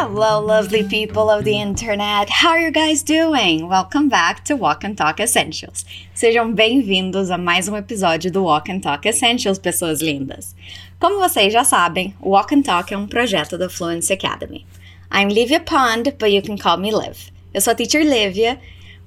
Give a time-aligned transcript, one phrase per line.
[0.00, 2.30] Hello, lovely people of the internet.
[2.30, 3.68] How are you guys doing?
[3.68, 5.84] Welcome back to Walk and Talk Essentials.
[6.14, 10.54] Sejam bem-vindos a mais um episódio do Walk and Talk Essentials, pessoas lindas.
[11.00, 14.64] Como vocês já sabem, Walk and Talk é um projeto da Fluency Academy.
[15.12, 17.32] I'm Livia Pond, but you can call me Liv.
[17.52, 18.60] Eu sou a teacher Livia,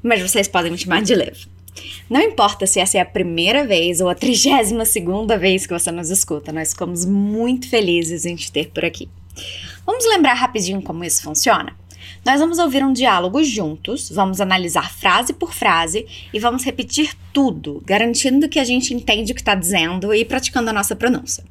[0.03, 1.45] mas vocês podem me chamar de Liv.
[2.09, 5.89] Não importa se essa é a primeira vez ou a trigésima segunda vez que você
[5.89, 9.08] nos escuta, nós ficamos muito felizes em te ter por aqui.
[9.85, 11.76] Vamos lembrar rapidinho como isso funciona?
[12.26, 17.81] Nós vamos ouvir um diálogo juntos, vamos analisar frase por frase e vamos repetir tudo,
[17.86, 21.44] garantindo que a gente entende o que está dizendo e praticando a nossa pronúncia.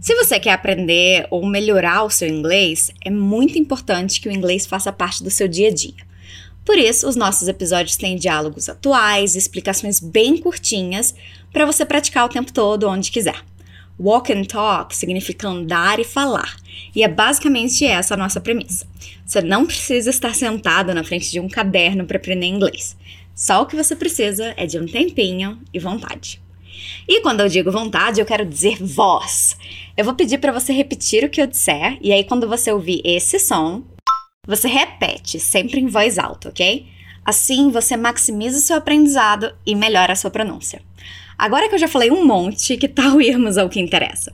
[0.00, 4.66] Se você quer aprender ou melhorar o seu inglês, é muito importante que o inglês
[4.66, 6.06] faça parte do seu dia a dia.
[6.64, 11.14] Por isso, os nossos episódios têm diálogos atuais, explicações bem curtinhas
[11.52, 13.40] para você praticar o tempo todo, onde quiser.
[13.98, 16.56] Walk and talk significa andar e falar,
[16.94, 18.86] e é basicamente essa a nossa premissa.
[19.24, 22.94] Você não precisa estar sentado na frente de um caderno para aprender inglês.
[23.34, 26.40] Só o que você precisa é de um tempinho e vontade.
[27.08, 29.56] E quando eu digo vontade, eu quero dizer voz.
[29.96, 33.00] Eu vou pedir para você repetir o que eu disser, e aí quando você ouvir
[33.02, 33.82] esse som,
[34.46, 36.86] você repete, sempre em voz alta, ok?
[37.24, 40.82] Assim você maximiza o seu aprendizado e melhora a sua pronúncia.
[41.38, 44.32] Agora que eu já falei um monte, que tal irmos ao que interessa?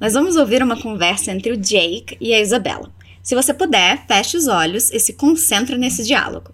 [0.00, 2.92] Nós vamos ouvir uma conversa entre o Jake e a Isabela.
[3.22, 6.52] Se você puder, feche os olhos e se concentre nesse diálogo.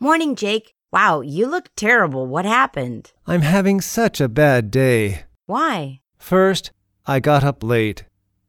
[0.00, 0.72] Morning, Jake.
[0.92, 2.26] Wow, you look terrible.
[2.26, 3.12] What happened?
[3.26, 5.24] I'm having such a bad day.
[5.46, 6.00] Why?
[6.18, 6.72] First,
[7.06, 8.04] I got up late,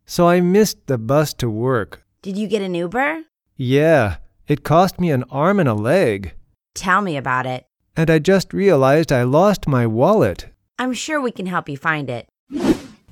[0.06, 2.04] so I missed the bus to work.
[2.22, 3.24] Did you get an Uber?
[3.58, 6.34] Yeah, it cost me an arm and a leg.
[6.76, 7.66] Tell me about it.
[8.00, 10.48] And I just realized I lost my wallet.
[10.80, 12.28] I'm sure we can help you find it.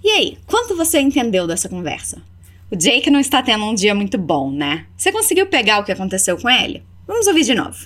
[0.01, 2.21] E aí, quanto você entendeu dessa conversa?
[2.71, 4.85] O Jake não está tendo um dia muito bom, né?
[4.95, 6.85] Você conseguiu pegar o que aconteceu com ele?
[7.05, 7.77] Vamos ouvir de novo.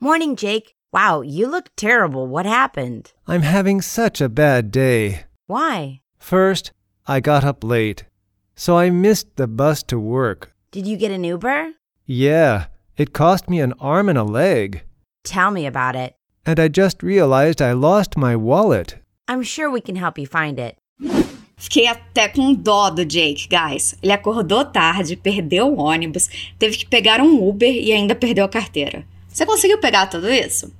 [0.00, 0.72] Morning, Jake.
[0.90, 2.26] Wow, you look terrible.
[2.26, 3.12] What happened?
[3.28, 5.26] I'm having such a bad day.
[5.46, 6.00] Why?
[6.18, 6.72] First,
[7.06, 8.06] I got up late,
[8.54, 10.54] so I missed the bus to work.
[10.72, 11.74] Did you get an Uber?
[12.06, 14.80] Yeah, it cost me an arm and a leg.
[15.26, 16.15] Tell me about it.
[16.46, 18.94] And I just realized I lost my wallet.
[19.26, 20.76] I'm sure we can help you find it.
[21.56, 23.96] Fiquei até com dó do Jake, guys.
[24.00, 28.48] Ele acordou tarde, perdeu o ônibus, teve que pegar um Uber e ainda perdeu a
[28.48, 29.04] carteira.
[29.26, 30.72] Você conseguiu pegar tudo isso?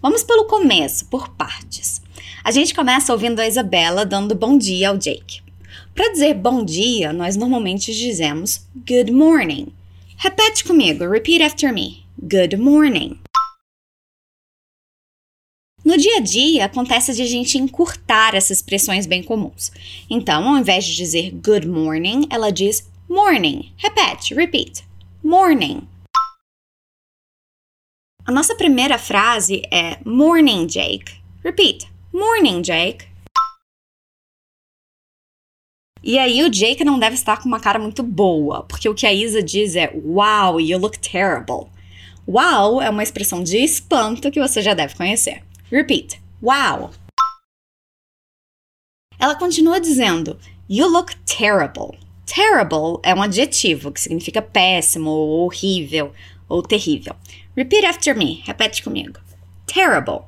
[0.00, 2.00] Vamos pelo começo, por partes.
[2.42, 5.42] A gente começa ouvindo a Isabela dando bom dia ao Jake.
[5.94, 9.68] Para dizer bom dia, nós normalmente dizemos good morning.
[10.16, 12.06] Repete comigo, repeat after me.
[12.22, 13.18] Good morning.
[15.90, 19.72] No dia a dia, acontece de a gente encurtar essas expressões bem comuns.
[20.08, 23.72] Então, ao invés de dizer good morning, ela diz morning.
[23.76, 24.84] Repete, repeat.
[25.20, 25.82] Morning.
[28.24, 31.20] A nossa primeira frase é morning, Jake.
[31.42, 31.90] Repeat.
[32.12, 33.08] Morning, Jake.
[36.04, 39.08] E aí o Jake não deve estar com uma cara muito boa, porque o que
[39.08, 41.68] a Isa diz é Wow, you look terrible.
[42.28, 45.49] Wow é uma expressão de espanto que você já deve conhecer.
[45.70, 46.20] Repeat.
[46.42, 46.90] Wow.
[49.20, 50.36] Ela continua dizendo
[50.68, 51.98] You look terrible.
[52.26, 56.12] Terrible é um adjetivo que significa péssimo, ou horrível,
[56.48, 57.14] ou terrível.
[57.56, 58.42] Repeat after me.
[58.44, 59.20] Repete comigo.
[59.66, 60.24] Terrible.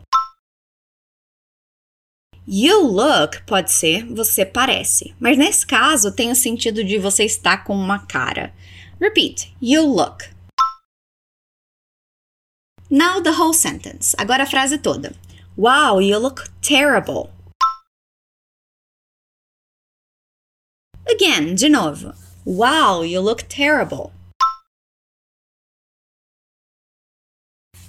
[2.47, 7.64] You look pode ser você parece, mas nesse caso tem o sentido de você estar
[7.64, 8.54] com uma cara.
[9.00, 9.53] Repeat.
[9.60, 10.24] You look.
[12.88, 14.14] Now the whole sentence.
[14.19, 15.12] Agora a frase toda.
[15.56, 17.30] Wow, you look terrible.
[21.06, 22.14] Again, de novo.
[22.46, 24.12] Wow, you look terrible.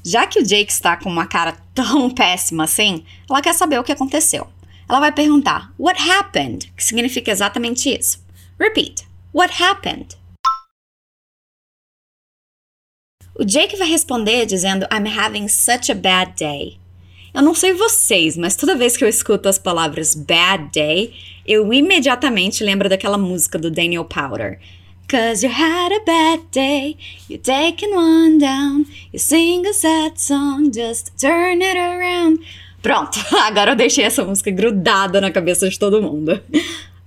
[0.06, 3.84] Já que o Jake está com uma cara tão péssima assim, ela quer saber o
[3.84, 4.52] que aconteceu.
[4.90, 6.70] Ela vai perguntar What happened?
[6.76, 8.22] Que significa exatamente isso.
[8.60, 9.08] Repeat.
[9.34, 10.18] What happened?
[13.40, 16.83] O Jake vai responder dizendo I'm having such a bad day.
[17.34, 21.14] Eu não sei vocês, mas toda vez que eu escuto as palavras bad day,
[21.48, 24.60] eu imediatamente lembro daquela música do Daniel Powder.
[25.10, 26.96] Cause you had a bad day,
[27.28, 32.40] you're taking one down, you sing a sad song, just turn it around.
[32.84, 36.40] Pronto, agora eu deixei essa música grudada na cabeça de todo mundo.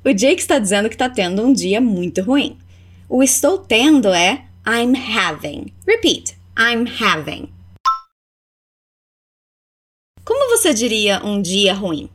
[0.05, 2.57] O Jake está dizendo que está tendo um dia muito ruim.
[3.09, 5.73] O estou tendo é I'm having.
[5.87, 6.37] Repeat.
[6.59, 7.56] I'm having.
[10.57, 12.11] Você diria um dia ruim?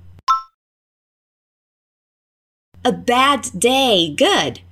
[2.83, 4.09] A bad day.
[4.09, 4.65] Good.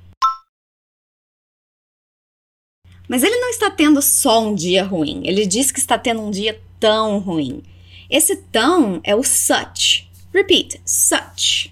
[3.08, 5.22] Mas ele não está tendo só um dia ruim.
[5.28, 7.64] Ele diz que está tendo um dia tão ruim.
[8.10, 10.10] Esse tão é o such.
[10.34, 11.72] Repeat, such.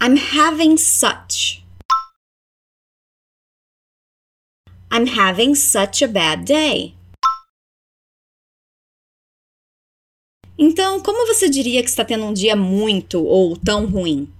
[0.00, 1.62] I'm having such.
[4.90, 6.94] I'm having such a bad day.
[10.62, 14.30] Então, como você diria que está tendo um dia muito ou tão ruim?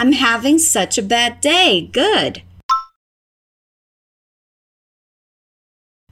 [0.00, 1.82] I'm having such a bad day.
[1.82, 2.46] Good.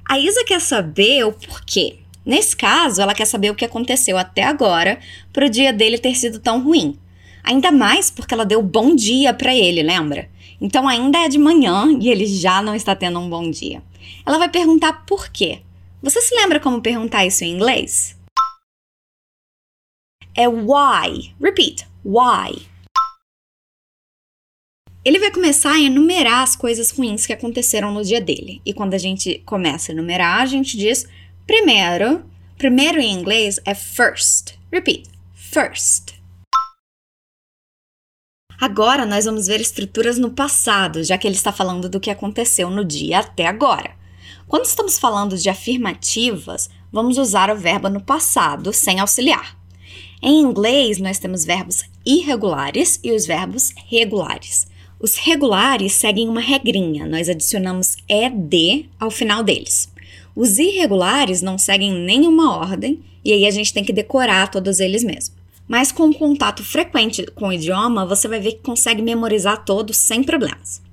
[0.06, 2.00] A Isa quer saber o porquê.
[2.22, 5.00] Nesse caso, ela quer saber o que aconteceu até agora
[5.32, 6.98] para o dia dele ter sido tão ruim.
[7.42, 10.28] Ainda mais porque ela deu bom dia para ele, lembra?
[10.60, 13.82] Então ainda é de manhã e ele já não está tendo um bom dia.
[14.26, 15.62] Ela vai perguntar por quê.
[16.06, 18.16] Você se lembra como perguntar isso em inglês?
[20.36, 21.34] É why.
[21.40, 21.84] Repeat.
[22.04, 22.64] Why.
[25.04, 28.62] Ele vai começar a enumerar as coisas ruins que aconteceram no dia dele.
[28.64, 31.08] E quando a gente começa a enumerar, a gente diz
[31.44, 32.24] primeiro.
[32.56, 34.56] Primeiro em inglês é first.
[34.70, 35.10] Repeat.
[35.34, 36.14] First.
[38.60, 42.70] Agora nós vamos ver estruturas no passado, já que ele está falando do que aconteceu
[42.70, 44.05] no dia até agora.
[44.48, 49.58] Quando estamos falando de afirmativas, vamos usar o verbo no passado sem auxiliar.
[50.22, 54.68] Em inglês, nós temos verbos irregulares e os verbos regulares.
[55.00, 59.92] Os regulares seguem uma regrinha, nós adicionamos ed ao final deles.
[60.34, 65.02] Os irregulares não seguem nenhuma ordem e aí a gente tem que decorar todos eles
[65.02, 65.34] mesmo.
[65.66, 70.22] Mas com contato frequente com o idioma, você vai ver que consegue memorizar todos sem
[70.22, 70.85] problemas.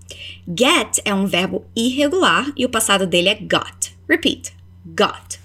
[0.47, 3.93] Get é um verbo irregular e o passado dele é got.
[4.09, 4.53] Repeat:
[4.85, 5.39] got.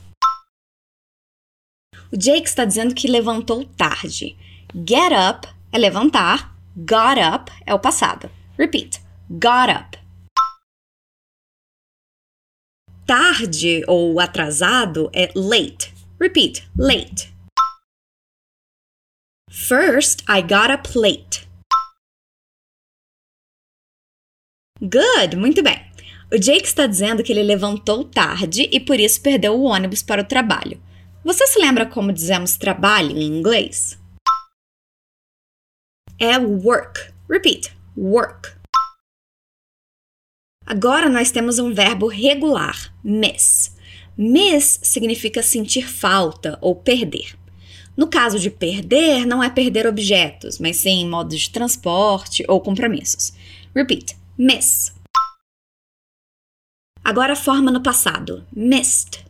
[2.13, 4.37] O Jake está dizendo que levantou tarde.
[4.75, 8.31] Get up é levantar, got up é o passado.
[8.59, 9.01] Repeat.
[9.31, 9.99] Got up.
[13.07, 15.95] Tarde ou atrasado é late.
[16.21, 16.69] Repeat.
[16.77, 17.33] Late.
[19.49, 21.48] First, I got up late.
[24.81, 25.81] Good, muito bem.
[26.33, 30.23] O Jake está dizendo que ele levantou tarde e por isso perdeu o ônibus para
[30.23, 30.81] o trabalho.
[31.25, 33.99] Você se lembra como dizemos trabalho em inglês?
[36.19, 37.13] É work.
[37.29, 38.51] Repeat work.
[40.65, 43.77] Agora nós temos um verbo regular, miss.
[44.17, 47.37] Miss significa sentir falta ou perder.
[47.97, 53.33] No caso de perder, não é perder objetos, mas sim modos de transporte ou compromissos.
[53.75, 54.95] Repeat: miss.
[57.05, 59.27] Agora a forma no passado: missed.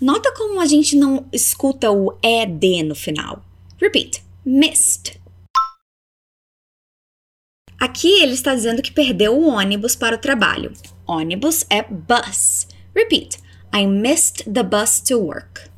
[0.00, 3.44] Nota como a gente não escuta o ed no final.
[3.80, 5.20] Repeat: missed.
[7.80, 10.72] Aqui ele está dizendo que perdeu o ônibus para o trabalho.
[11.06, 12.66] Ônibus é bus.
[12.94, 13.38] Repeat.
[13.74, 15.71] I missed the bus to work.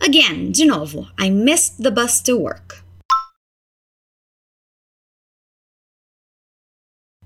[0.00, 1.08] Again, de novo.
[1.18, 2.82] I missed the bus to work.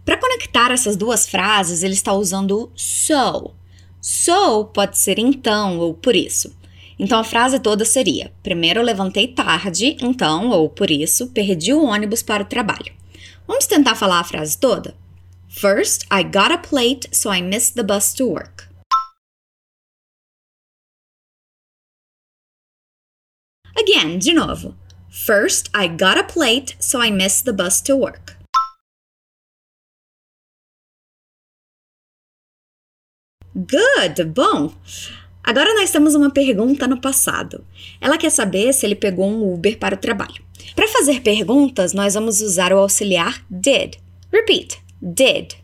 [0.05, 3.55] Para conectar essas duas frases, ele está usando o so.
[4.01, 6.57] So pode ser então ou por isso.
[6.99, 11.85] Então a frase toda seria: primeiro eu levantei tarde, então, ou por isso, perdi o
[11.85, 12.93] ônibus para o trabalho.
[13.47, 14.97] Vamos tentar falar a frase toda?
[15.49, 18.72] First, I got up late, so I missed the bus to work.
[23.77, 24.75] Again, de novo.
[25.11, 28.37] First, I got up late, so I missed the bus to work.
[33.55, 34.73] Good, bom.
[35.45, 37.67] Agora nós temos uma pergunta no passado.
[38.01, 40.43] Ela quer saber se ele pegou um Uber para o trabalho.
[40.75, 43.97] Para fazer perguntas, nós vamos usar o auxiliar did.
[44.33, 45.62] Repeat: did.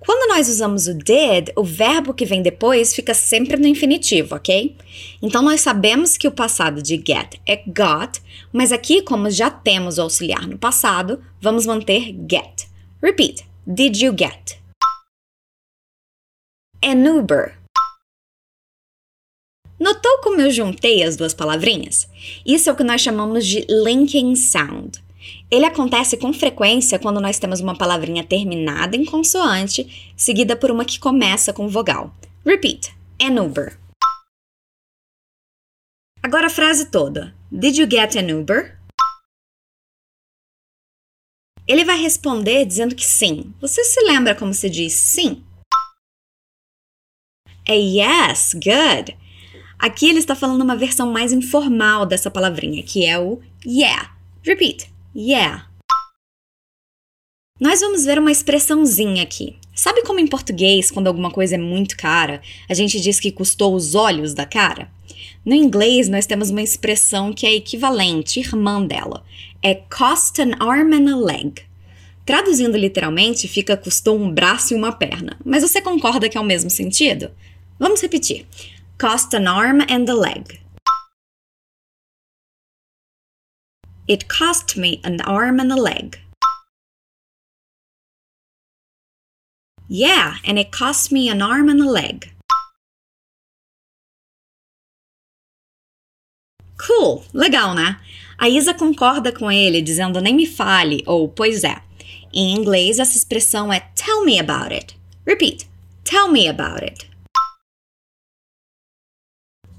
[0.00, 4.74] Quando nós usamos o did, o verbo que vem depois fica sempre no infinitivo, ok?
[5.20, 8.18] Então nós sabemos que o passado de get é got,
[8.50, 12.66] mas aqui, como já temos o auxiliar no passado, vamos manter get.
[13.02, 14.58] Repeat: Did you get?
[16.82, 17.58] An Uber.
[19.78, 22.08] Notou como eu juntei as duas palavrinhas?
[22.44, 25.02] Isso é o que nós chamamos de linking sound.
[25.50, 30.84] Ele acontece com frequência quando nós temos uma palavrinha terminada em consoante, seguida por uma
[30.84, 32.14] que começa com vogal.
[32.44, 33.78] Repeat: an Uber.
[36.22, 37.34] Agora a frase toda.
[37.50, 38.78] Did you get an Uber?
[41.66, 43.54] Ele vai responder dizendo que sim.
[43.60, 45.44] Você se lembra como se diz sim?
[47.66, 49.16] É yes, good.
[49.78, 54.14] Aqui ele está falando uma versão mais informal dessa palavrinha, que é o yeah.
[54.42, 54.92] Repeat.
[55.14, 55.66] Yeah.
[57.60, 59.56] Nós vamos ver uma expressãozinha aqui.
[59.74, 63.74] Sabe como em português, quando alguma coisa é muito cara, a gente diz que custou
[63.74, 64.90] os olhos da cara?
[65.44, 69.24] No inglês, nós temos uma expressão que é equivalente, irmã dela.
[69.62, 71.62] É cost an arm and a leg.
[72.24, 75.36] Traduzindo literalmente, fica custou um braço e uma perna.
[75.44, 77.32] Mas você concorda que é o mesmo sentido?
[77.78, 78.46] Vamos repetir.
[78.98, 80.60] Cost an arm and a leg.
[84.10, 86.18] It cost me an arm and a leg.
[89.86, 92.32] Yeah, and it cost me an arm and a leg.
[96.76, 98.00] Cool, legal, né?
[98.36, 101.80] A Isa concorda com ele, dizendo nem me fale ou pois é.
[102.34, 104.98] Em inglês, essa expressão é tell me about it.
[105.24, 105.68] Repeat,
[106.02, 107.08] tell me about it.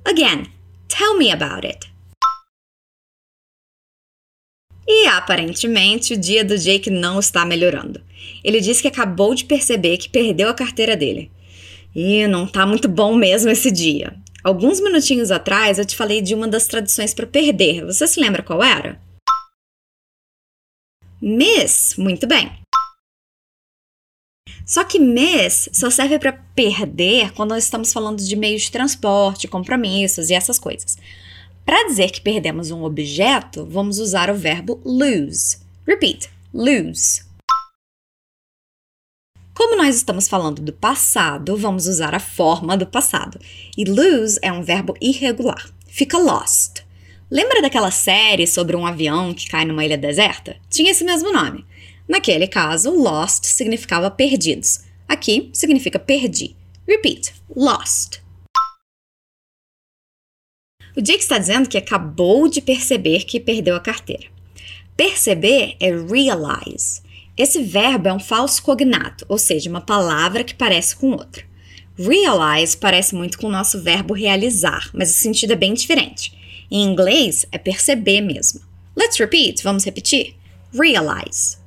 [0.06, 0.50] Again,
[0.88, 1.91] tell me about it.
[4.88, 8.02] E aparentemente o dia do Jake não está melhorando.
[8.44, 11.32] Ele diz que acabou de perceber que perdeu a carteira dele.
[11.96, 14.16] E não tá muito bom mesmo esse dia.
[14.44, 17.86] Alguns minutinhos atrás eu te falei de uma das traduções para perder.
[17.86, 19.00] Você se lembra qual era?
[21.22, 22.52] Miss, muito bem.
[24.66, 29.48] Só que miss só serve para perder quando nós estamos falando de meios de transporte,
[29.48, 30.98] compromissos e essas coisas.
[31.72, 35.58] Para dizer que perdemos um objeto, vamos usar o verbo lose.
[35.88, 37.24] Repeat: lose.
[39.56, 43.40] Como nós estamos falando do passado, vamos usar a forma do passado.
[43.78, 45.66] E lose é um verbo irregular.
[45.88, 46.84] Fica lost.
[47.32, 50.58] Lembra daquela série sobre um avião que cai numa ilha deserta?
[50.70, 51.66] Tinha esse mesmo nome.
[52.06, 54.82] Naquele caso, lost significava perdidos.
[55.08, 56.54] Aqui significa perdi.
[56.86, 58.21] Repeat: lost.
[60.96, 64.26] O Jake está dizendo que acabou de perceber que perdeu a carteira.
[64.98, 67.02] Perceber é realize.
[67.38, 71.44] Esse verbo é um falso cognato, ou seja, uma palavra que parece com outra.
[71.98, 76.38] Realize parece muito com o nosso verbo realizar, mas o sentido é bem diferente.
[76.70, 78.62] Em inglês, é perceber mesmo.
[78.96, 80.36] Let's repeat, vamos repetir?
[80.74, 81.58] Realize.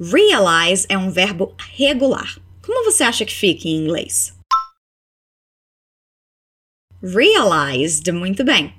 [0.00, 2.38] Realize é um verbo regular.
[2.64, 4.37] Como você acha que fica em inglês?
[7.00, 8.74] Realized, muito bem.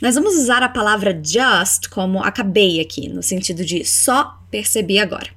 [0.00, 5.34] Nós vamos usar a palavra just como acabei aqui, no sentido de só percebi agora.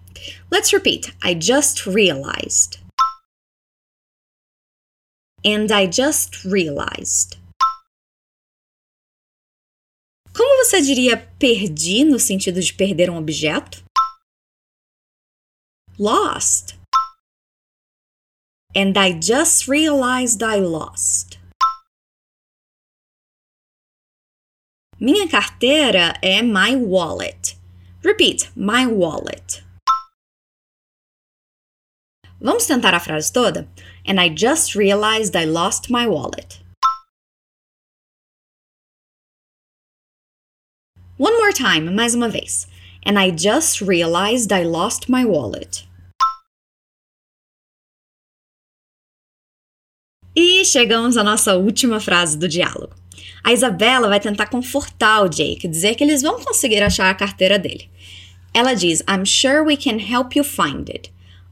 [0.51, 1.11] Let's repeat.
[1.23, 2.79] I just realized.
[5.43, 7.39] And I just realized.
[10.37, 13.83] Como você diria perdi no sentido de perder um objeto?
[15.97, 16.79] Lost.
[18.73, 21.37] And I just realized I lost.
[24.97, 27.55] Minha carteira é my wallet.
[28.03, 29.63] Repeat, my wallet.
[32.39, 33.67] Vamos tentar a frase toda?
[34.05, 36.59] And I just realized I lost my wallet.
[41.17, 42.67] One more time, mais uma vez.
[43.03, 45.85] And I just realized I lost my wallet.
[50.35, 52.95] E chegamos à nossa última frase do diálogo.
[53.43, 57.59] A Isabela vai tentar confortar o Jake, dizer que eles vão conseguir achar a carteira
[57.59, 57.89] dele.
[58.53, 61.11] Ela diz: I'm sure we can help you find it.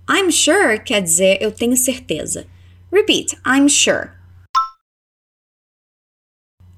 [0.10, 2.48] I'm sure quer dizer eu tenho certeza.
[2.92, 4.12] Repeat: I'm sure.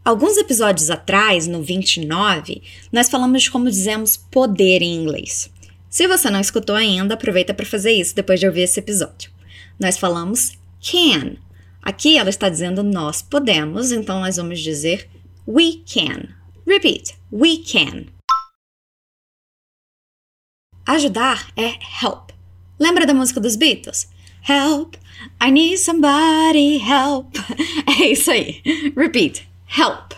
[0.04, 5.52] Alguns episódios atrás, no 29, nós falamos de como dizemos poder em inglês.
[5.90, 9.30] Se você não escutou ainda, aproveita para fazer isso depois de ouvir esse episódio.
[9.80, 11.36] Nós falamos can,
[11.82, 15.10] Aqui ela está dizendo nós podemos, então nós vamos dizer
[15.48, 16.30] we can.
[16.68, 18.06] Repeat: we can.
[20.86, 21.74] Ajudar é
[22.04, 22.30] help.
[22.80, 24.08] Lembra da música dos Beatles?
[24.48, 24.96] Help,
[25.42, 27.36] I need somebody help.
[28.00, 28.62] É isso aí.
[28.96, 29.48] Repeat:
[29.78, 30.14] help.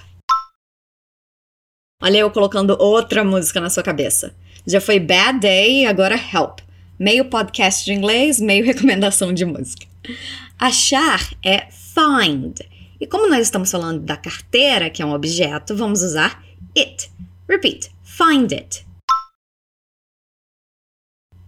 [2.01, 4.35] Olha eu colocando outra música na sua cabeça.
[4.67, 6.59] Já foi Bad Day agora Help.
[6.99, 9.87] Meio podcast de inglês, meio recomendação de música.
[10.63, 12.57] Achar é find.
[12.97, 16.41] E como nós estamos falando da carteira, que é um objeto, vamos usar
[16.73, 17.11] it.
[17.49, 18.87] Repeat: find it.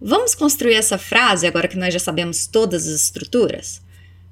[0.01, 3.81] Vamos construir essa frase agora que nós já sabemos todas as estruturas?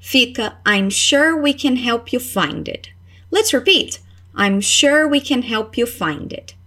[0.02, 2.94] Fica I'm sure we can help you find it.
[3.32, 4.02] Let's repeat.
[4.36, 6.58] I'm sure we can help you find it.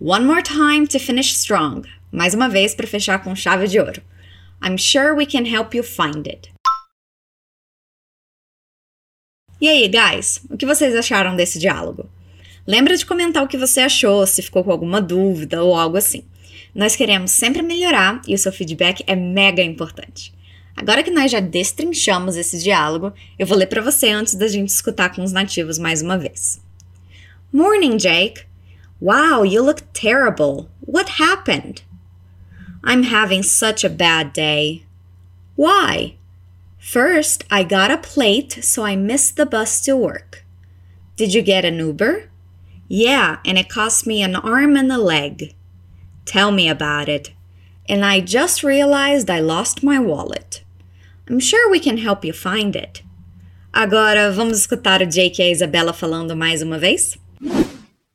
[0.00, 1.86] One more time to finish strong.
[2.10, 4.02] Mais uma vez para fechar com chave de ouro.
[4.62, 6.52] I'm sure we can help you find it.
[9.60, 12.08] E aí, guys, o que vocês acharam desse diálogo?
[12.66, 16.24] Lembra de comentar o que você achou, se ficou com alguma dúvida ou algo assim.
[16.74, 20.32] Nós queremos sempre melhorar e o seu feedback é mega importante.
[20.76, 24.68] Agora que nós já destrinchamos esse diálogo, eu vou ler para você antes da gente
[24.68, 26.60] escutar com os nativos mais uma vez.
[27.52, 28.44] Morning, Jake.
[29.00, 30.68] Wow, you look terrible.
[30.86, 31.82] What happened?
[32.84, 34.84] I'm having such a bad day.
[35.54, 36.16] Why?
[36.78, 40.44] First, I got up late, so I missed the bus to work.
[41.16, 42.28] Did you get an Uber?
[42.88, 45.54] Yeah, and it cost me an arm and a leg.
[46.24, 47.32] Tell me about it.
[47.88, 50.62] And I just realized I lost my wallet.
[51.28, 53.02] I'm sure we can help you find it.
[53.72, 57.16] Agora vamos escutar o Jake e Isabela falando mais uma vez?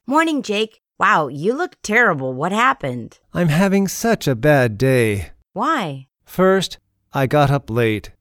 [0.06, 0.80] Morning, Jake.
[1.00, 2.34] Wow, you look terrible.
[2.34, 3.20] What happened?
[3.32, 5.30] I'm having such a bad day.
[5.54, 6.08] Why?
[6.26, 6.80] First,
[7.14, 8.12] I got up late,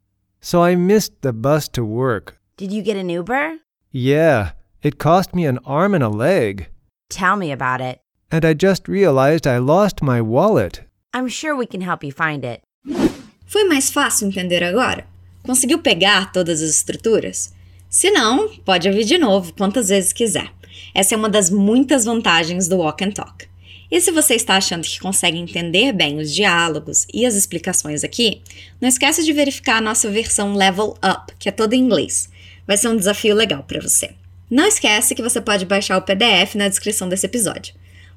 [0.42, 2.38] so I missed the bus to work.
[2.58, 3.60] Did you get an Uber?
[3.92, 4.50] Yeah,
[4.82, 6.68] it cost me an arm and a leg.
[7.08, 8.00] Tell me about it.
[8.30, 10.82] And I just realized I lost my wallet.
[11.14, 12.62] I'm sure we can help you find it.
[13.46, 15.06] Foi mais fácil entender agora?
[15.42, 17.54] Conseguiu pegar todas as estruturas?
[17.88, 20.50] Se não, pode ouvir de novo quantas vezes quiser.
[20.94, 23.46] Essa é uma das muitas vantagens do Walk and Talk.
[23.90, 28.42] E se você está achando que consegue entender bem os diálogos e as explicações aqui,
[28.80, 32.28] não esqueça de verificar a nossa versão Level Up, que é toda em inglês.
[32.66, 34.10] Vai ser um desafio legal para você.
[34.50, 37.74] Não esquece que você pode baixar o PDF na descrição desse episódio.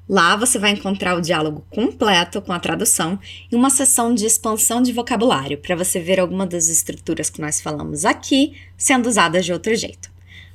[0.08, 3.16] Lá você vai encontrar o diálogo completo com a tradução
[3.50, 7.60] e uma sessão de expansão de vocabulário para você ver alguma das estruturas que nós
[7.60, 10.09] falamos aqui sendo usadas de outro jeito.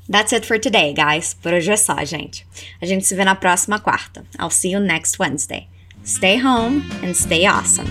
[0.10, 1.34] That's it for today, guys.
[1.34, 2.46] Por hoje é só, gente.
[2.82, 4.24] A gente se vê na próxima quarta.
[4.40, 5.68] I'll see you next Wednesday.
[6.04, 7.90] Stay home and stay awesome.